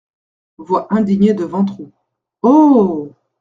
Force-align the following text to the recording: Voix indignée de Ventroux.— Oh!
Voix 0.57 0.87
indignée 0.89 1.35
de 1.35 1.43
Ventroux.— 1.43 1.91
Oh! 2.41 3.11